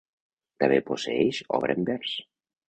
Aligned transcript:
També 0.63 0.79
posseeix 0.87 1.43
obra 1.59 1.77
en 1.81 1.87
vers. 1.91 2.17